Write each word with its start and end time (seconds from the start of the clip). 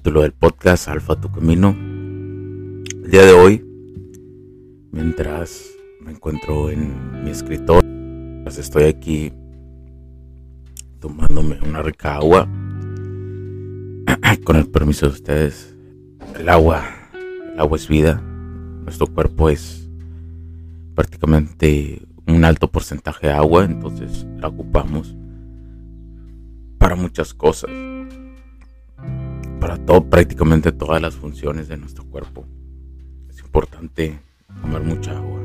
Capítulo 0.00 0.22
del 0.22 0.32
podcast 0.32 0.88
Alfa 0.88 1.20
Tu 1.20 1.30
Camino. 1.30 1.76
El 1.78 3.10
día 3.10 3.22
de 3.22 3.32
hoy, 3.32 3.62
mientras 4.92 5.68
me 6.00 6.12
encuentro 6.12 6.70
en 6.70 7.22
mi 7.22 7.30
escritorio, 7.30 7.82
pues 8.42 8.56
estoy 8.56 8.84
aquí 8.84 9.30
tomándome 11.00 11.58
una 11.68 11.82
rica 11.82 12.14
agua. 12.14 12.48
Con 14.44 14.56
el 14.56 14.70
permiso 14.70 15.04
de 15.04 15.12
ustedes, 15.12 15.76
el 16.34 16.48
agua, 16.48 16.82
el 17.52 17.60
agua 17.60 17.76
es 17.76 17.86
vida. 17.86 18.22
Nuestro 18.22 19.06
cuerpo 19.06 19.50
es 19.50 19.86
prácticamente 20.94 22.00
un 22.26 22.46
alto 22.46 22.68
porcentaje 22.68 23.26
de 23.26 23.34
agua, 23.34 23.66
entonces 23.66 24.26
la 24.38 24.48
ocupamos 24.48 25.14
para 26.78 26.96
muchas 26.96 27.34
cosas 27.34 27.70
para 29.60 29.76
todo, 29.76 30.02
prácticamente 30.04 30.72
todas 30.72 31.00
las 31.02 31.14
funciones 31.14 31.68
de 31.68 31.76
nuestro 31.76 32.04
cuerpo. 32.04 32.46
Es 33.28 33.38
importante 33.40 34.18
tomar 34.62 34.82
mucha 34.82 35.12
agua. 35.16 35.40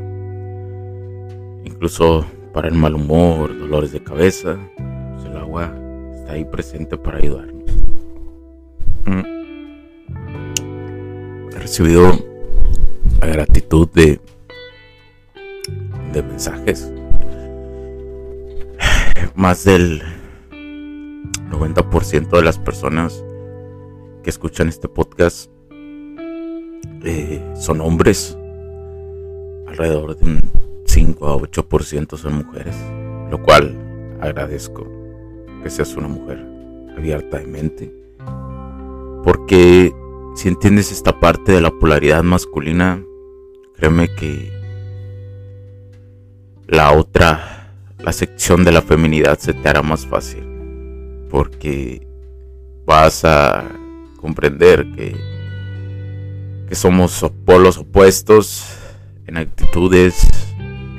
Incluso 1.65 2.25
para 2.53 2.69
el 2.69 2.75
mal 2.75 2.95
humor, 2.95 3.57
dolores 3.57 3.91
de 3.91 4.01
cabeza, 4.01 4.57
pues 5.13 5.25
el 5.25 5.37
agua 5.37 5.75
está 6.15 6.33
ahí 6.33 6.45
presente 6.45 6.97
para 6.97 7.17
ayudarnos. 7.17 7.63
Mm. 9.05 9.25
He 11.51 11.59
recibido 11.59 12.17
la 13.19 13.27
gratitud 13.27 13.89
de, 13.89 14.21
de 16.13 16.23
mensajes. 16.23 16.91
Más 19.35 19.65
del 19.65 20.01
90% 21.51 22.29
de 22.29 22.41
las 22.41 22.57
personas 22.57 23.21
que 24.25 24.31
escuchan 24.31 24.69
este 24.69 24.89
podcast 24.89 25.51
eh, 27.03 27.53
son 27.55 27.79
hombres. 27.79 28.35
Alrededor 29.67 30.17
de 30.17 30.25
un 30.25 30.41
5 30.83 31.27
a 31.27 31.37
8% 31.37 32.17
son 32.17 32.37
mujeres. 32.37 32.75
Lo 33.29 33.43
cual 33.43 34.17
agradezco 34.19 34.87
que 35.61 35.69
seas 35.69 35.95
una 35.95 36.07
mujer 36.07 36.43
abierta 36.97 37.37
de 37.37 37.45
mente. 37.45 37.93
Porque 39.23 39.93
si 40.33 40.47
entiendes 40.47 40.91
esta 40.91 41.19
parte 41.19 41.51
de 41.51 41.61
la 41.61 41.69
polaridad 41.69 42.23
masculina, 42.23 43.03
créeme 43.75 44.07
que 44.07 44.51
la 46.65 46.93
otra, 46.93 47.75
la 47.99 48.11
sección 48.11 48.63
de 48.63 48.71
la 48.71 48.81
feminidad 48.81 49.37
se 49.37 49.53
te 49.53 49.69
hará 49.69 49.83
más 49.83 50.07
fácil. 50.07 50.43
Porque 51.29 52.07
vas 52.87 53.23
a 53.23 53.84
comprender 54.25 54.91
que, 54.95 55.15
que 56.67 56.73
somos 56.73 57.31
polos 57.45 57.77
opuestos 57.77 58.65
en 59.27 59.37
actitudes, 59.37 60.27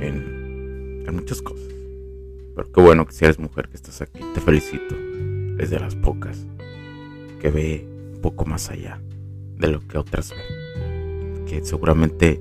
en, 0.01 1.05
muchas 1.13 1.43
cosas. 1.43 1.67
Pero 2.55 2.71
qué 2.71 2.81
bueno 2.81 3.05
que 3.05 3.13
si 3.13 3.25
eres 3.25 3.41
mujer 3.41 3.69
que 3.69 3.75
estás 3.75 4.01
aquí, 4.01 4.21
te 4.33 4.41
felicito. 4.41 4.95
Es 5.59 5.71
de 5.71 5.81
las 5.81 5.97
pocas 5.97 6.47
que 7.41 7.51
ve 7.51 7.85
un 8.15 8.21
poco 8.21 8.45
más 8.45 8.71
allá 8.71 9.01
de 9.59 9.73
lo 9.73 9.81
que 9.89 9.99
otras 9.99 10.31
ven. 10.31 11.47
Que 11.47 11.65
seguramente 11.65 12.41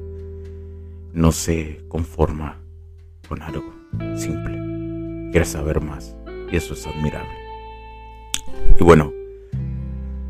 no 1.14 1.32
se 1.32 1.82
conforma 1.88 2.60
con 3.28 3.42
algo 3.42 3.74
simple. 4.16 5.32
Quiere 5.32 5.46
saber 5.46 5.82
más 5.82 6.16
y 6.52 6.58
eso 6.58 6.76
es 6.76 6.86
admirable. 6.86 7.34
Y 8.80 8.84
bueno, 8.84 9.12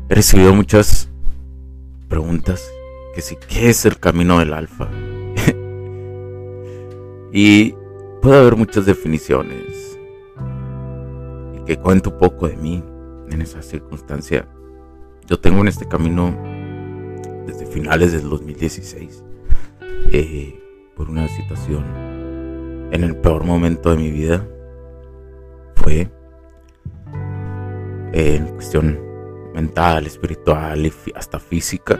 He 0.08 0.14
recibido 0.14 0.54
muchas 0.54 1.08
preguntas 2.08 2.64
que 3.14 3.20
si 3.20 3.36
qué 3.36 3.70
es 3.70 3.84
el 3.86 3.98
camino 3.98 4.38
del 4.38 4.52
alfa. 4.52 4.88
y 7.32 7.74
puede 8.22 8.38
haber 8.38 8.56
muchas 8.56 8.86
definiciones. 8.86 9.98
Y 11.56 11.64
que 11.64 11.76
cuento 11.76 12.10
un 12.10 12.18
poco 12.18 12.46
de 12.46 12.56
mí 12.56 12.84
en 13.30 13.42
esa 13.42 13.62
circunstancia. 13.62 14.46
Yo 15.26 15.40
tengo 15.40 15.60
en 15.62 15.68
este 15.68 15.88
camino 15.88 16.36
desde 17.46 17.66
finales 17.66 18.12
del 18.12 18.28
2016 18.28 19.24
eh, 20.12 20.62
por 20.94 21.10
una 21.10 21.26
situación 21.28 21.84
en 22.92 23.02
el 23.02 23.16
peor 23.16 23.44
momento 23.44 23.90
de 23.90 23.96
mi 23.96 24.10
vida 24.10 24.46
fue 25.74 26.08
eh, 28.12 28.36
en 28.36 28.46
cuestión 28.54 29.05
mental, 29.56 30.06
espiritual 30.06 30.84
y 30.84 30.92
hasta 31.14 31.40
física, 31.40 31.98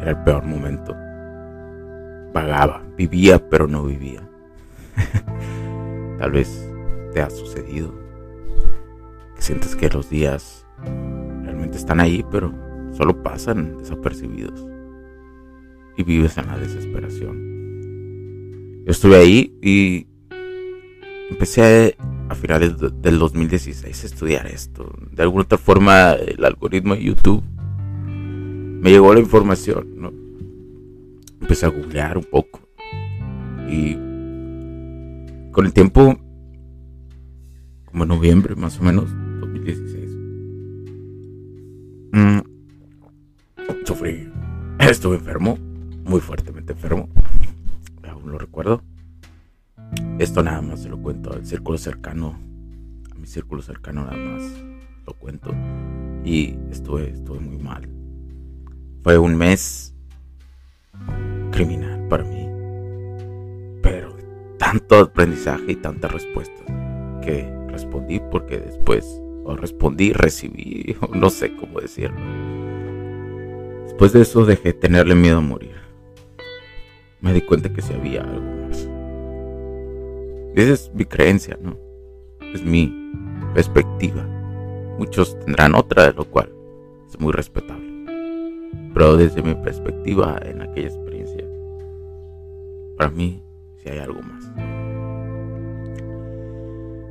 era 0.00 0.10
el 0.10 0.22
peor 0.22 0.44
momento. 0.44 0.94
Vagaba, 2.32 2.80
vivía 2.96 3.44
pero 3.50 3.66
no 3.66 3.82
vivía. 3.82 4.22
Tal 6.18 6.30
vez 6.30 6.70
te 7.12 7.20
ha 7.20 7.28
sucedido 7.28 7.92
que 9.34 9.42
sientes 9.42 9.74
que 9.74 9.90
los 9.90 10.08
días 10.08 10.64
realmente 11.42 11.76
están 11.76 11.98
ahí, 12.00 12.24
pero 12.30 12.54
solo 12.92 13.20
pasan 13.20 13.76
desapercibidos 13.78 14.64
y 15.96 16.04
vives 16.04 16.38
en 16.38 16.46
la 16.46 16.56
desesperación. 16.56 17.54
Yo 18.84 18.92
estuve 18.92 19.16
ahí 19.16 19.58
y 19.60 20.06
empecé 21.30 21.96
a 22.28 22.34
finales 22.34 22.74
del 22.78 23.18
2016 23.18 24.04
estudiar 24.04 24.46
esto. 24.46 24.90
De 25.10 25.22
alguna 25.22 25.42
otra 25.44 25.58
forma, 25.58 26.12
el 26.12 26.44
algoritmo 26.44 26.94
de 26.94 27.04
YouTube 27.04 27.42
me 28.84 28.90
llegó 28.90 29.14
la 29.14 29.20
información, 29.20 29.94
¿no? 29.96 30.12
Empecé 31.40 31.66
a 31.66 31.70
googlear 31.70 32.18
un 32.18 32.24
poco. 32.24 32.60
Y 33.68 33.94
con 35.52 35.66
el 35.66 35.72
tiempo, 35.72 36.18
como 37.86 38.04
en 38.04 38.08
noviembre 38.08 38.54
más 38.56 38.78
o 38.80 38.82
menos, 38.82 39.10
2016, 39.40 40.10
mmm, 42.12 42.38
sufrí. 43.84 44.28
Estuve 44.80 45.16
enfermo, 45.16 45.58
muy 46.04 46.20
fuertemente 46.20 46.72
enfermo. 46.72 47.08
Aún 48.02 48.32
lo 48.32 48.38
recuerdo. 48.38 48.82
Esto 50.18 50.42
nada 50.42 50.62
más 50.62 50.82
se 50.82 50.88
lo 50.88 51.00
cuento 51.00 51.32
al 51.32 51.44
círculo 51.44 51.78
cercano, 51.78 52.38
a 53.10 53.18
mi 53.18 53.26
círculo 53.26 53.62
cercano 53.62 54.04
nada 54.04 54.16
más 54.16 54.42
lo 55.06 55.14
cuento. 55.14 55.54
Y 56.24 56.56
estuve, 56.70 57.10
estuve 57.10 57.40
muy 57.40 57.58
mal. 57.58 57.88
Fue 59.02 59.18
un 59.18 59.36
mes 59.36 59.94
criminal 61.50 62.06
para 62.08 62.24
mí. 62.24 62.48
Pero 63.82 64.16
tanto 64.58 64.98
aprendizaje 64.98 65.72
y 65.72 65.76
tantas 65.76 66.12
respuestas 66.12 66.66
que 67.22 67.50
respondí 67.68 68.20
porque 68.30 68.58
después, 68.58 69.20
o 69.44 69.56
respondí, 69.56 70.12
recibí, 70.12 70.96
o 71.00 71.14
no 71.14 71.30
sé 71.30 71.54
cómo 71.56 71.80
decirlo. 71.80 72.18
Después 73.84 74.12
de 74.12 74.22
eso 74.22 74.44
dejé 74.44 74.72
de 74.72 74.74
tenerle 74.74 75.14
miedo 75.14 75.38
a 75.38 75.42
morir. 75.42 75.74
Me 77.20 77.32
di 77.32 77.42
cuenta 77.42 77.72
que 77.72 77.82
si 77.82 77.92
había 77.92 78.22
algo 78.22 78.66
más. 78.66 78.93
Esa 80.54 80.72
es 80.72 80.90
mi 80.94 81.04
creencia, 81.04 81.58
¿no? 81.60 81.76
Es 82.54 82.64
mi 82.64 82.92
perspectiva. 83.54 84.22
Muchos 84.98 85.36
tendrán 85.40 85.74
otra, 85.74 86.06
de 86.06 86.12
lo 86.12 86.24
cual 86.24 86.48
es 87.08 87.18
muy 87.18 87.32
respetable. 87.32 87.84
Pero 88.94 89.16
desde 89.16 89.42
mi 89.42 89.56
perspectiva 89.56 90.38
en 90.44 90.62
aquella 90.62 90.86
experiencia, 90.86 91.44
para 92.96 93.10
mí 93.10 93.42
sí 93.82 93.88
hay 93.88 93.98
algo 93.98 94.22
más. 94.22 94.44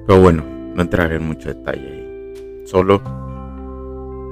Pero 0.07 0.21
bueno, 0.21 0.45
no 0.75 0.81
entraré 0.81 1.17
en 1.17 1.27
mucho 1.27 1.49
detalle 1.49 1.85
ahí. 1.85 2.63
Solo 2.65 3.01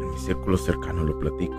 en 0.01 0.09
mi 0.09 0.17
círculo 0.19 0.57
cercano 0.57 1.03
lo 1.03 1.19
platico. 1.19 1.57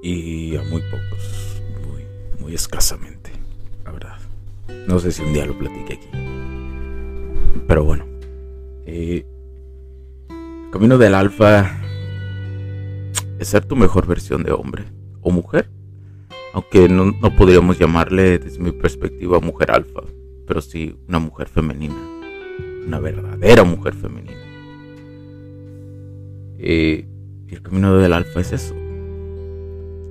Y 0.00 0.54
a 0.54 0.62
muy 0.62 0.82
pocos, 0.82 1.60
muy, 1.88 2.04
muy 2.38 2.54
escasamente. 2.54 3.13
No 4.86 4.98
sé 4.98 5.12
si 5.12 5.22
un 5.22 5.32
día 5.32 5.46
lo 5.46 5.58
platique 5.58 5.94
aquí. 5.94 6.08
Pero 7.66 7.84
bueno. 7.84 8.04
Eh, 8.86 9.24
el 10.28 10.70
camino 10.70 10.98
del 10.98 11.14
alfa 11.14 11.80
es 13.38 13.48
ser 13.48 13.64
tu 13.64 13.76
mejor 13.76 14.06
versión 14.06 14.42
de 14.42 14.52
hombre 14.52 14.84
o 15.20 15.30
mujer. 15.30 15.70
Aunque 16.52 16.88
no, 16.88 17.06
no 17.06 17.34
podríamos 17.34 17.78
llamarle 17.78 18.38
desde 18.38 18.60
mi 18.60 18.72
perspectiva 18.72 19.40
mujer 19.40 19.70
alfa, 19.70 20.02
pero 20.46 20.60
sí 20.60 20.96
una 21.08 21.18
mujer 21.18 21.48
femenina. 21.48 21.96
Una 22.86 23.00
verdadera 23.00 23.64
mujer 23.64 23.94
femenina. 23.94 24.44
Eh, 26.58 27.06
y 27.48 27.54
el 27.54 27.62
camino 27.62 27.96
del 27.96 28.12
alfa 28.12 28.40
es 28.40 28.52
eso. 28.52 28.74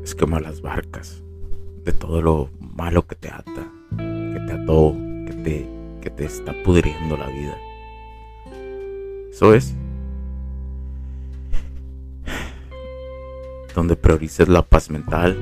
Es 0.04 0.14
quemar 0.16 0.42
las 0.42 0.62
barcas 0.62 1.24
de 1.84 1.92
todo 1.94 2.22
lo 2.22 2.50
malo 2.60 3.06
que 3.08 3.16
te 3.16 3.30
ata, 3.30 3.72
que 4.34 4.40
te 4.40 4.54
ató, 4.54 4.96
que 5.28 5.34
te, 5.34 5.68
que 6.02 6.10
te 6.10 6.26
está 6.26 6.54
pudriendo 6.64 7.16
la 7.18 7.28
vida. 7.28 7.58
Eso 9.32 9.54
es. 9.54 9.76
Donde 13.76 13.96
priorices 13.96 14.48
la 14.48 14.62
paz 14.62 14.90
mental, 14.90 15.38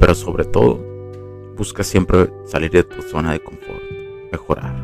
pero 0.00 0.14
sobre 0.14 0.44
todo, 0.44 0.78
busca 1.56 1.82
siempre 1.82 2.30
salir 2.46 2.70
de 2.70 2.84
tu 2.84 3.02
zona 3.02 3.32
de 3.32 3.40
confort, 3.40 3.82
mejorar, 4.32 4.74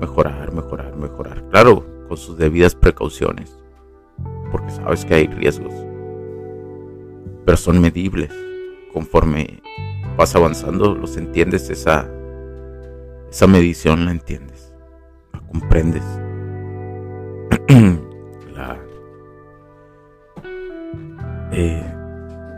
mejorar, 0.00 0.52
mejorar, 0.52 0.96
mejorar. 0.96 1.44
Claro, 1.50 1.84
con 2.08 2.16
sus 2.16 2.36
debidas 2.36 2.74
precauciones, 2.74 3.56
porque 4.50 4.70
sabes 4.70 5.04
que 5.04 5.14
hay 5.14 5.26
riesgos, 5.26 5.74
pero 7.44 7.56
son 7.56 7.80
medibles. 7.80 8.30
Conforme 8.92 9.60
vas 10.16 10.34
avanzando, 10.34 10.94
los 10.94 11.16
entiendes, 11.16 11.68
esa, 11.70 12.08
esa 13.34 13.48
medición 13.48 14.04
la 14.04 14.12
entiendes, 14.12 14.72
la 15.32 15.40
comprendes. 15.40 16.04
la, 18.54 18.78
eh, 21.50 21.94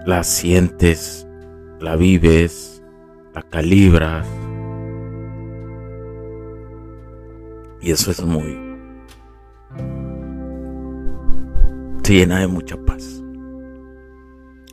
la 0.05 0.23
sientes, 0.23 1.27
la 1.81 1.97
vives, 1.97 2.83
la 3.35 3.41
calibras. 3.41 4.29
Y 7.81 7.91
eso 7.91 8.11
es 8.11 8.23
muy... 8.23 8.59
Se 12.03 12.13
llena 12.13 12.41
de 12.41 12.49
mucha 12.49 12.77
paz. 12.77 13.23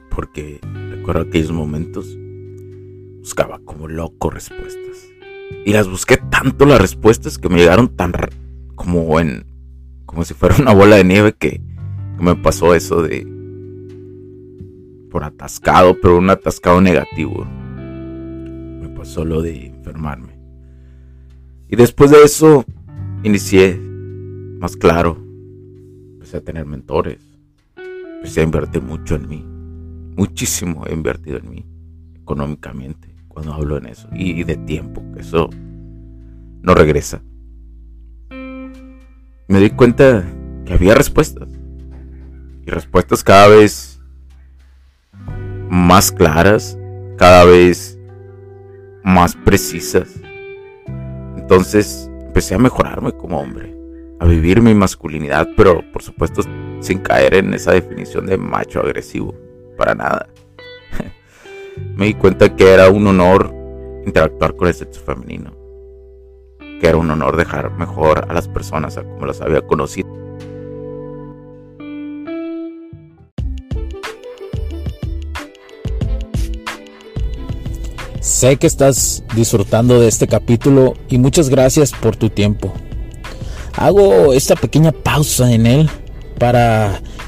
Porque 0.09 0.59
recuerdo 0.89 1.21
aquellos 1.21 1.53
momentos, 1.53 2.13
buscaba 3.21 3.59
como 3.59 3.87
loco 3.87 4.29
respuestas. 4.29 5.12
Y 5.65 5.73
las 5.73 5.89
busqué 5.89 6.17
tanto 6.17 6.65
las 6.65 6.81
respuestas 6.81 7.37
que 7.37 7.49
me 7.49 7.57
llegaron 7.57 7.89
tan 7.89 8.13
como 8.75 9.19
en 9.19 9.45
como 10.05 10.23
si 10.23 10.33
fuera 10.33 10.55
una 10.59 10.73
bola 10.73 10.97
de 10.97 11.03
nieve 11.03 11.33
que, 11.33 11.61
me 12.19 12.35
pasó 12.35 12.73
eso 12.73 13.01
de 13.01 13.27
por 15.11 15.25
atascado, 15.25 15.99
pero 16.01 16.17
un 16.17 16.29
atascado 16.29 16.79
negativo. 16.79 17.45
Me 17.45 18.87
pasó 18.89 19.25
lo 19.25 19.41
de 19.41 19.67
enfermarme. 19.67 20.33
Y 21.67 21.75
después 21.75 22.11
de 22.11 22.23
eso 22.23 22.65
inicié 23.23 23.77
más 24.59 24.77
claro. 24.77 25.17
Empecé 26.13 26.37
a 26.37 26.41
tener 26.41 26.65
mentores. 26.65 27.19
Empecé 28.15 28.41
a 28.41 28.43
invertir 28.43 28.81
mucho 28.81 29.15
en 29.15 29.27
mí. 29.27 29.45
Muchísimo 30.15 30.85
he 30.87 30.93
invertido 30.93 31.39
en 31.39 31.49
mí. 31.49 31.65
Económicamente. 32.21 33.12
Cuando 33.33 33.53
hablo 33.53 33.77
en 33.77 33.87
eso. 33.87 34.07
Y 34.13 34.43
de 34.43 34.57
tiempo. 34.57 35.03
Que 35.13 35.21
eso 35.21 35.49
no 36.61 36.73
regresa 36.75 37.21
me 39.53 39.59
di 39.59 39.69
cuenta 39.69 40.23
que 40.65 40.73
había 40.73 40.95
respuestas. 40.95 41.47
Y 42.65 42.71
respuestas 42.71 43.23
cada 43.23 43.47
vez 43.49 44.01
más 45.69 46.11
claras, 46.11 46.77
cada 47.17 47.45
vez 47.45 47.99
más 49.03 49.35
precisas. 49.35 50.09
Entonces 51.37 52.09
empecé 52.21 52.55
a 52.55 52.59
mejorarme 52.59 53.11
como 53.11 53.39
hombre, 53.39 53.75
a 54.19 54.25
vivir 54.25 54.61
mi 54.61 54.73
masculinidad, 54.73 55.49
pero 55.57 55.83
por 55.91 56.01
supuesto 56.01 56.41
sin 56.79 56.99
caer 56.99 57.35
en 57.35 57.53
esa 57.53 57.73
definición 57.73 58.25
de 58.25 58.37
macho 58.37 58.79
agresivo, 58.79 59.35
para 59.77 59.93
nada. 59.93 60.29
Me 61.95 62.05
di 62.05 62.13
cuenta 62.13 62.55
que 62.55 62.71
era 62.71 62.89
un 62.89 63.07
honor 63.07 63.53
interactuar 64.05 64.55
con 64.55 64.67
el 64.67 64.73
sexo 64.73 65.01
femenino 65.01 65.63
que 66.83 66.89
era 66.89 66.97
un 66.97 67.09
honor 67.09 67.37
dejar 67.37 67.71
mejor 67.77 68.25
a 68.29 68.33
las 68.33 68.49
personas 68.49 68.97
a 68.97 69.03
como 69.03 69.25
las 69.25 69.39
había 69.39 69.61
conocido. 69.61 70.09
Sé 78.19 78.57
que 78.57 78.67
estás 78.67 79.23
disfrutando 79.33 80.01
de 80.01 80.09
este 80.09 80.27
capítulo 80.27 80.95
y 81.07 81.19
muchas 81.19 81.47
gracias 81.47 81.93
por 81.93 82.17
tu 82.17 82.29
tiempo. 82.29 82.73
Hago 83.77 84.33
esta 84.33 84.57
pequeña 84.57 84.91
pausa 84.91 85.53
en 85.53 85.65
él 85.65 85.89
para 86.37 87.01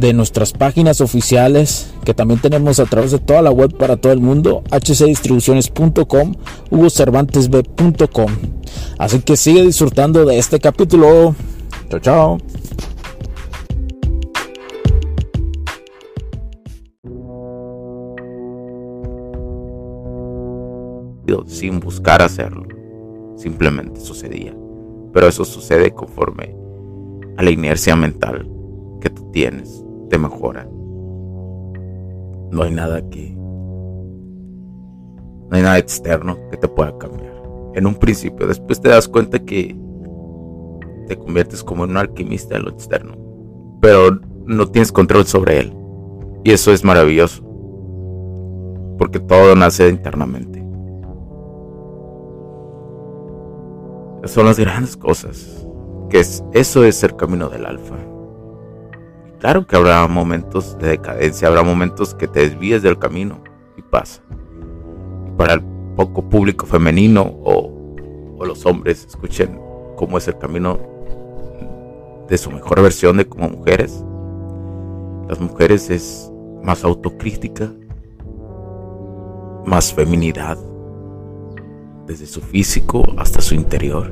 de 0.00 0.12
nuestras 0.12 0.52
páginas 0.52 1.00
oficiales 1.00 1.92
que 2.04 2.14
también 2.14 2.40
tenemos 2.40 2.80
a 2.80 2.86
través 2.86 3.10
de 3.10 3.18
toda 3.18 3.42
la 3.42 3.50
web 3.50 3.76
para 3.76 3.96
todo 3.96 4.12
el 4.12 4.20
mundo, 4.20 4.62
hcdistribuciones.com, 4.70 6.34
hugocervantesb.com. 6.70 8.32
Así 8.98 9.20
que 9.20 9.36
sigue 9.36 9.62
disfrutando 9.62 10.24
de 10.24 10.38
este 10.38 10.58
capítulo. 10.60 11.34
Chao, 11.88 12.00
chao. 12.00 12.38
Sin 21.46 21.78
buscar 21.78 22.22
hacerlo, 22.22 22.66
simplemente 23.36 24.00
sucedía. 24.00 24.54
Pero 25.12 25.28
eso 25.28 25.44
sucede 25.44 25.92
conforme 25.92 26.54
a 27.36 27.42
la 27.42 27.50
inercia 27.50 27.94
mental 27.96 28.48
que 29.00 29.10
tú 29.10 29.30
tienes 29.30 29.83
mejora. 30.18 30.68
No 32.50 32.62
hay 32.62 32.70
nada 32.72 33.08
que... 33.10 33.30
No 35.50 35.56
hay 35.56 35.62
nada 35.62 35.78
externo 35.78 36.36
que 36.50 36.56
te 36.56 36.68
pueda 36.68 36.96
cambiar. 36.98 37.34
En 37.74 37.86
un 37.86 37.94
principio, 37.94 38.46
después 38.46 38.80
te 38.80 38.88
das 38.88 39.08
cuenta 39.08 39.38
que 39.38 39.76
te 41.08 41.16
conviertes 41.16 41.62
como 41.62 41.82
un 41.82 41.96
alquimista 41.96 42.56
en 42.56 42.64
lo 42.64 42.70
externo. 42.70 43.16
Pero 43.80 44.20
no 44.46 44.66
tienes 44.68 44.92
control 44.92 45.26
sobre 45.26 45.60
él. 45.60 45.76
Y 46.44 46.52
eso 46.52 46.72
es 46.72 46.84
maravilloso. 46.84 47.42
Porque 48.98 49.20
todo 49.20 49.54
nace 49.56 49.88
internamente. 49.88 50.64
son 54.26 54.46
las 54.46 54.58
grandes 54.58 54.96
cosas. 54.96 55.66
Que 56.10 56.20
es, 56.20 56.44
eso 56.52 56.84
es 56.84 57.02
el 57.02 57.16
camino 57.16 57.48
del 57.48 57.66
alfa. 57.66 57.96
Claro 59.44 59.66
que 59.66 59.76
habrá 59.76 60.08
momentos 60.08 60.78
de 60.78 60.88
decadencia, 60.88 61.48
habrá 61.48 61.62
momentos 61.62 62.14
que 62.14 62.26
te 62.26 62.48
desvíes 62.48 62.80
del 62.80 62.98
camino 62.98 63.44
y 63.76 63.82
pasa. 63.82 64.22
Para 65.36 65.52
el 65.52 65.62
poco 65.96 66.26
público 66.26 66.64
femenino 66.64 67.20
o, 67.44 67.70
o 68.38 68.44
los 68.46 68.64
hombres 68.64 69.04
escuchen 69.04 69.60
cómo 69.96 70.16
es 70.16 70.28
el 70.28 70.38
camino 70.38 70.78
de 72.26 72.38
su 72.38 72.50
mejor 72.50 72.80
versión 72.80 73.18
de 73.18 73.28
como 73.28 73.50
mujeres. 73.50 74.02
Las 75.28 75.38
mujeres 75.38 75.90
es 75.90 76.32
más 76.62 76.82
autocrítica, 76.82 77.70
más 79.66 79.92
feminidad, 79.92 80.56
desde 82.06 82.24
su 82.24 82.40
físico 82.40 83.04
hasta 83.18 83.42
su 83.42 83.54
interior. 83.54 84.10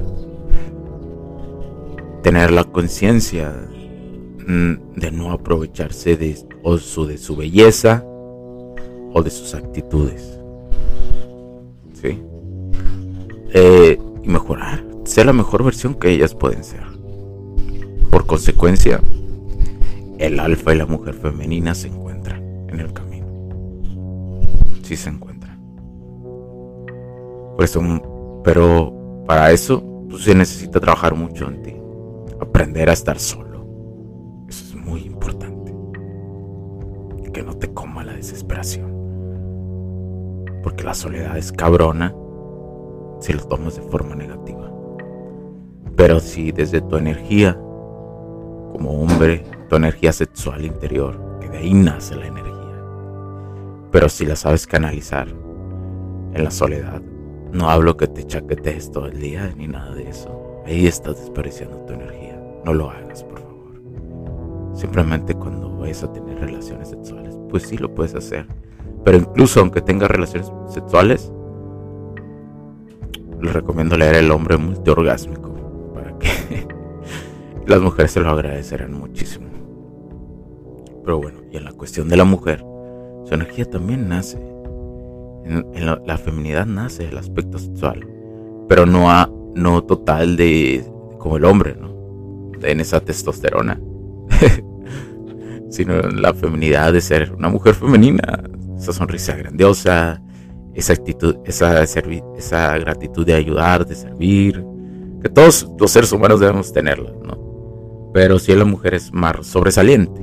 Tener 2.22 2.50
la 2.50 2.64
conciencia 2.64 3.54
de 4.46 5.10
no 5.12 5.32
aprovecharse 5.32 6.16
de, 6.16 6.36
su, 6.78 7.06
de 7.06 7.18
su 7.18 7.36
belleza, 7.36 8.04
o 9.12 9.22
de 9.22 9.30
sus 9.30 9.54
actitudes. 9.54 10.38
¿Sí? 11.94 12.22
Eh, 13.54 13.98
y 14.22 14.28
mejorar, 14.28 14.84
ser 15.04 15.26
la 15.26 15.32
mejor 15.32 15.62
versión 15.62 15.94
que 15.94 16.10
ellas 16.10 16.34
pueden 16.34 16.64
ser. 16.64 16.82
Por 18.10 18.26
consecuencia, 18.26 19.00
el 20.18 20.38
alfa 20.40 20.74
y 20.74 20.78
la 20.78 20.86
mujer 20.86 21.14
femenina 21.14 21.74
se 21.74 21.88
encuentran 21.88 22.42
en 22.68 22.80
el 22.80 22.92
camino. 22.92 23.26
Sí 24.82 24.96
se 24.96 25.10
encuentran. 25.10 25.60
Por 27.56 27.64
eso, 27.64 27.80
pero 28.44 29.24
para 29.26 29.52
eso, 29.52 29.82
pues 30.08 30.24
se 30.24 30.34
necesita 30.34 30.80
trabajar 30.80 31.14
mucho 31.14 31.48
en 31.48 31.62
ti. 31.62 31.74
Aprender 32.40 32.88
a 32.90 32.92
estar 32.92 33.18
solo. 33.18 33.41
Muy 34.92 35.04
importante. 35.04 35.74
Que 37.32 37.42
no 37.42 37.54
te 37.54 37.72
coma 37.72 38.04
la 38.04 38.12
desesperación. 38.12 38.92
Porque 40.62 40.84
la 40.84 40.92
soledad 40.92 41.38
es 41.38 41.50
cabrona 41.50 42.14
si 43.18 43.32
lo 43.32 43.42
tomas 43.46 43.76
de 43.76 43.82
forma 43.88 44.14
negativa. 44.14 44.70
Pero 45.96 46.20
si 46.20 46.52
desde 46.52 46.82
tu 46.82 46.98
energía, 46.98 47.54
como 47.54 49.00
hombre, 49.00 49.44
tu 49.70 49.76
energía 49.76 50.12
sexual 50.12 50.62
interior, 50.62 51.38
que 51.40 51.48
de 51.48 51.56
ahí 51.56 51.72
nace 51.72 52.14
la 52.14 52.26
energía, 52.26 52.84
pero 53.90 54.10
si 54.10 54.26
la 54.26 54.36
sabes 54.36 54.66
canalizar 54.66 55.26
en 56.34 56.44
la 56.44 56.50
soledad, 56.50 57.00
no 57.50 57.70
hablo 57.70 57.96
que 57.96 58.08
te 58.08 58.26
chaquetees 58.26 58.90
todo 58.90 59.06
el 59.06 59.18
día 59.18 59.54
ni 59.56 59.68
nada 59.68 59.94
de 59.94 60.10
eso. 60.10 60.60
Ahí 60.66 60.86
estás 60.86 61.18
desperdiciando 61.18 61.78
tu 61.86 61.94
energía. 61.94 62.38
No 62.66 62.74
lo 62.74 62.90
hagas. 62.90 63.24
Simplemente 64.82 65.32
cuando 65.36 65.76
vayas 65.76 66.02
a 66.02 66.12
tener 66.12 66.40
relaciones 66.40 66.88
sexuales, 66.88 67.38
pues 67.48 67.62
sí 67.62 67.78
lo 67.78 67.94
puedes 67.94 68.16
hacer. 68.16 68.48
Pero 69.04 69.16
incluso 69.16 69.60
aunque 69.60 69.80
tengas 69.80 70.10
relaciones 70.10 70.50
sexuales, 70.66 71.32
les 73.40 73.52
recomiendo 73.52 73.96
leer 73.96 74.16
El 74.16 74.32
hombre 74.32 74.56
multiorgásmico 74.56 75.54
para 75.94 76.18
que 76.18 76.66
las 77.68 77.80
mujeres 77.80 78.10
se 78.10 78.18
lo 78.18 78.30
agradecerán 78.30 78.92
muchísimo. 78.92 79.46
Pero 81.04 81.18
bueno, 81.18 81.38
y 81.52 81.58
en 81.58 81.64
la 81.64 81.72
cuestión 81.72 82.08
de 82.08 82.16
la 82.16 82.24
mujer, 82.24 82.64
su 83.24 83.34
energía 83.34 83.70
también 83.70 84.08
nace. 84.08 84.38
En, 85.44 85.86
la, 85.86 86.18
feminidad 86.18 86.66
nace 86.66 87.04
el 87.04 87.18
aspecto 87.18 87.56
sexual, 87.60 88.04
pero 88.68 88.84
no, 88.84 89.12
a, 89.12 89.30
no 89.54 89.84
total 89.84 90.36
de 90.36 90.84
como 91.20 91.36
el 91.36 91.44
hombre, 91.44 91.76
¿no? 91.80 91.92
En 92.62 92.80
esa 92.80 92.98
testosterona, 92.98 93.80
sino 95.72 96.00
la 96.02 96.34
feminidad 96.34 96.92
de 96.92 97.00
ser 97.00 97.32
una 97.32 97.48
mujer 97.48 97.74
femenina, 97.74 98.44
esa 98.76 98.92
sonrisa 98.92 99.34
grandiosa, 99.34 100.22
esa 100.74 100.92
actitud, 100.92 101.36
esa, 101.46 101.82
esa 101.82 102.78
gratitud 102.78 103.24
de 103.24 103.34
ayudar, 103.34 103.86
de 103.86 103.94
servir, 103.94 104.62
que 105.22 105.30
todos 105.30 105.66
los 105.78 105.90
seres 105.90 106.12
humanos 106.12 106.40
debemos 106.40 106.72
tenerla, 106.72 107.10
¿no? 107.24 108.10
Pero 108.12 108.38
si 108.38 108.54
la 108.54 108.66
mujer 108.66 108.94
es 108.94 109.12
más 109.12 109.46
sobresaliente. 109.46 110.20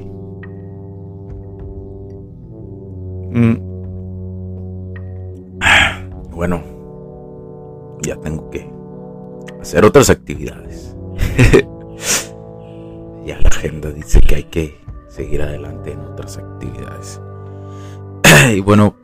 Mm. 3.32 3.70
Bueno, 6.32 6.64
ya 8.02 8.16
tengo 8.16 8.50
que 8.50 8.72
hacer 9.60 9.84
otras 9.84 10.10
actividades. 10.10 10.96
ya 13.26 13.38
la 13.42 13.50
agenda 13.50 13.92
dice 13.92 14.22
que 14.22 14.36
hay 14.36 14.44
que 14.44 14.89
seguir 15.20 15.42
adelante 15.42 15.92
en 15.92 16.00
otras 16.00 16.38
actividades. 16.38 17.22
y 18.56 18.62
bueno, 18.62 18.96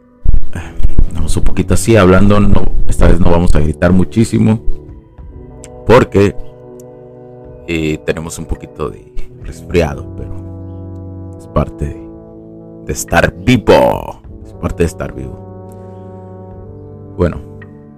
un 1.35 1.43
poquito 1.43 1.73
así 1.73 1.97
hablando. 1.97 2.39
No, 2.39 2.63
esta 2.87 3.07
vez 3.07 3.19
no 3.19 3.31
vamos 3.31 3.53
a 3.55 3.59
gritar 3.59 3.91
muchísimo. 3.91 4.61
Porque 5.85 6.35
eh, 7.67 7.97
tenemos 8.05 8.39
un 8.39 8.45
poquito 8.45 8.89
de 8.89 9.11
resfriado. 9.43 10.07
Pero 10.15 11.35
es 11.37 11.47
parte 11.47 12.01
de, 12.85 12.93
estar 12.93 13.35
vivo. 13.43 14.21
Es 14.45 14.53
parte 14.53 14.83
de 14.83 14.87
estar 14.87 15.13
vivo. 15.13 17.13
Bueno, 17.17 17.41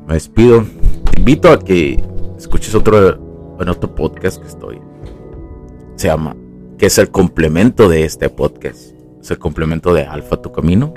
me 0.08 0.16
despido. 0.16 0.66
Te 1.12 1.20
invito 1.20 1.52
a 1.52 1.60
que 1.60 2.04
escuches 2.38 2.74
otro, 2.74 3.58
en 3.60 3.70
otro 3.70 3.94
podcast 3.94 4.42
que 4.42 4.48
estoy. 4.48 4.82
Se 5.96 6.08
llama, 6.08 6.36
que 6.78 6.86
es 6.86 6.98
el 6.98 7.10
complemento 7.10 7.90
de 7.90 8.06
este 8.06 8.30
podcast. 8.30 8.94
Es 9.20 9.32
el 9.32 9.40
complemento 9.40 9.94
de 9.94 10.04
Alfa 10.04 10.42
Tu 10.42 10.52
Camino 10.52 10.94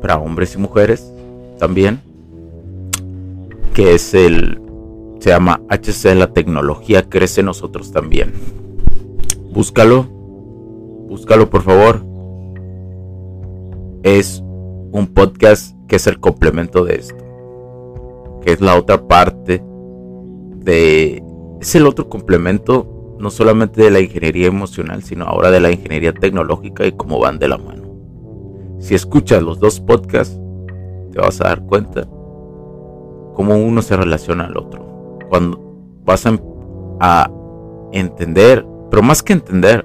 para 0.00 0.18
hombres 0.18 0.54
y 0.54 0.58
mujeres 0.58 1.12
también, 1.58 2.00
que 3.74 3.94
es 3.94 4.14
el, 4.14 4.60
se 5.18 5.28
llama 5.28 5.60
HC 5.68 6.14
La 6.16 6.32
Tecnología 6.32 7.08
Crece 7.08 7.42
Nosotros 7.42 7.92
también. 7.92 8.32
Búscalo, 9.52 10.04
búscalo 11.08 11.50
por 11.50 11.62
favor. 11.62 12.02
Es 14.02 14.42
un 14.92 15.08
podcast 15.12 15.76
que 15.88 15.96
es 15.96 16.06
el 16.06 16.18
complemento 16.20 16.84
de 16.84 16.94
esto, 16.94 18.40
que 18.42 18.52
es 18.52 18.62
la 18.62 18.78
otra 18.78 19.06
parte 19.06 19.62
de, 20.56 21.22
es 21.60 21.74
el 21.74 21.86
otro 21.86 22.08
complemento 22.08 22.99
no 23.20 23.30
solamente 23.30 23.82
de 23.82 23.90
la 23.90 24.00
ingeniería 24.00 24.46
emocional, 24.46 25.02
sino 25.02 25.26
ahora 25.26 25.50
de 25.50 25.60
la 25.60 25.70
ingeniería 25.70 26.12
tecnológica 26.12 26.86
y 26.86 26.92
cómo 26.92 27.20
van 27.20 27.38
de 27.38 27.48
la 27.48 27.58
mano. 27.58 27.90
Si 28.78 28.94
escuchas 28.94 29.42
los 29.42 29.60
dos 29.60 29.78
podcasts, 29.78 30.40
te 31.12 31.20
vas 31.20 31.40
a 31.40 31.48
dar 31.48 31.66
cuenta 31.66 32.08
cómo 33.34 33.56
uno 33.56 33.82
se 33.82 33.96
relaciona 33.96 34.46
al 34.46 34.56
otro. 34.56 35.18
Cuando 35.28 35.60
vas 36.04 36.26
a, 36.26 37.30
entender, 37.92 38.64
pero 38.90 39.02
más 39.02 39.22
que 39.22 39.32
entender, 39.32 39.84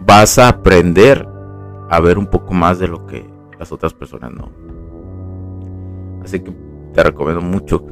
vas 0.00 0.38
a 0.38 0.48
aprender 0.48 1.26
a 1.88 2.00
ver 2.00 2.18
un 2.18 2.26
poco 2.26 2.52
más 2.52 2.78
de 2.78 2.88
lo 2.88 3.06
que 3.06 3.26
las 3.58 3.72
otras 3.72 3.94
personas 3.94 4.32
no. 4.32 4.50
Así 6.22 6.40
que 6.40 6.52
te 6.92 7.02
recomiendo 7.02 7.40
mucho 7.40 7.84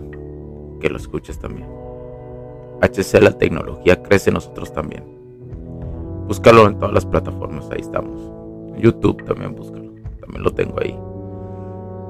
que 0.81 0.91
lo 0.91 0.97
escuches 0.99 1.39
también. 1.39 1.74
HC 2.81 3.23
la 3.23 3.39
tecnología 3.39 4.03
crece 4.03 4.31
nosotros 4.31 4.73
también. 4.73 5.05
Búscalo 6.27 6.67
en 6.67 6.79
todas 6.79 6.95
las 6.95 7.07
plataformas, 7.07 7.71
ahí 7.71 7.81
estamos. 7.81 8.21
YouTube 8.79 9.25
también 9.25 9.55
búscalo, 9.55 9.93
también 10.21 10.43
lo 10.43 10.53
tengo 10.53 10.81
ahí 10.81 10.97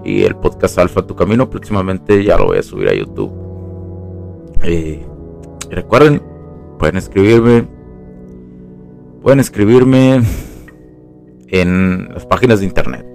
y 0.04 0.22
el 0.22 0.36
podcast 0.36 0.78
Alfa 0.78 1.04
Tu 1.06 1.16
Camino 1.16 1.50
próximamente 1.50 2.22
ya 2.22 2.36
lo 2.36 2.44
voy 2.46 2.58
a 2.58 2.62
subir 2.62 2.88
a 2.88 2.94
YouTube. 2.94 3.32
Eh, 4.62 5.04
recuerden, 5.70 6.22
pueden 6.78 6.98
escribirme, 6.98 7.66
pueden 9.22 9.40
escribirme 9.40 10.22
en 11.48 12.08
las 12.12 12.24
páginas 12.26 12.60
de 12.60 12.66
internet 12.66 13.06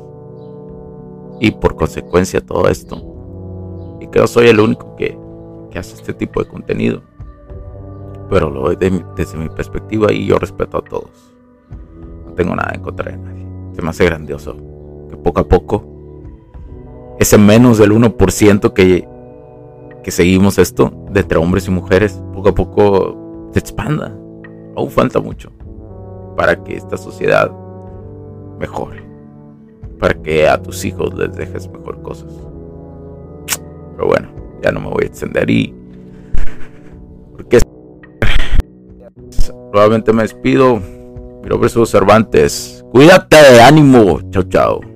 Y 1.40 1.50
por 1.50 1.75
consecuencia 1.75 2.40
todo 2.40 2.68
esto. 2.68 3.99
Y 4.00 4.06
que 4.06 4.21
yo 4.21 4.28
soy 4.28 4.47
el 4.47 4.61
único 4.61 4.95
que, 4.95 5.18
que 5.73 5.80
hace 5.80 5.97
este 5.97 6.14
tipo 6.14 6.40
de 6.40 6.49
contenido. 6.49 7.02
Pero 8.30 8.50
lo 8.50 8.62
doy 8.62 8.76
desde 9.16 9.37
mi 9.37 9.49
perspectiva 9.49 10.12
y 10.12 10.26
yo 10.26 10.38
respeto 10.38 10.78
a 10.78 10.83
todos. 10.83 11.35
No 12.25 12.35
tengo 12.35 12.54
nada 12.54 12.71
en 12.73 12.83
contra 12.83 13.11
de 13.11 13.18
nadie. 13.18 13.47
Se 13.73 13.83
me 13.83 13.90
hace 13.90 14.04
grandioso 14.04 14.56
que 15.11 15.16
poco 15.16 15.40
a 15.40 15.49
poco 15.49 15.96
ese 17.18 17.38
menos 17.38 17.78
del 17.78 17.92
1% 17.92 18.73
que, 18.73 19.08
que 20.02 20.11
seguimos 20.11 20.58
esto, 20.58 20.92
de 21.11 21.20
entre 21.20 21.38
hombres 21.38 21.66
y 21.68 21.70
mujeres, 21.70 22.20
poco 22.32 22.50
a 22.50 22.54
poco 22.54 23.50
se 23.52 23.58
expanda 23.58 24.14
aún 24.76 24.90
falta 24.90 25.18
mucho 25.20 25.50
para 26.37 26.62
que 26.62 26.76
esta 26.76 26.96
sociedad 26.96 27.50
mejore, 28.58 29.02
para 29.99 30.14
que 30.14 30.46
a 30.46 30.62
tus 30.62 30.85
hijos 30.85 31.14
les 31.14 31.35
dejes 31.35 31.68
mejor 31.70 32.02
cosas. 32.02 32.30
Pero 33.96 34.06
bueno, 34.06 34.28
ya 34.62 34.70
no 34.70 34.80
me 34.80 34.90
voy 34.90 35.04
a 35.04 35.06
extender 35.06 35.49
y 35.49 35.75
porque 37.32 37.58
nuevamente 39.73 40.12
me 40.12 40.23
despido. 40.23 40.76
Mi 41.42 41.49
nombre 41.49 41.68
es 41.68 41.90
Cervantes. 41.90 42.85
Cuídate, 42.90 43.61
ánimo. 43.62 44.20
Chao, 44.30 44.42
chao. 44.42 44.96